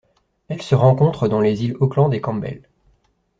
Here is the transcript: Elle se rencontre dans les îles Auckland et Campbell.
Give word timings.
Elle 0.47 0.63
se 0.63 0.73
rencontre 0.73 1.27
dans 1.27 1.41
les 1.41 1.63
îles 1.63 1.77
Auckland 1.79 2.11
et 2.11 2.21
Campbell. 2.21 2.67